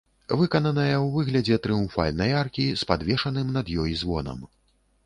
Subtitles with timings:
[0.39, 4.47] Выкананая ў выглядзе трыумфальнай аркі з падвешаным над ёй звонам.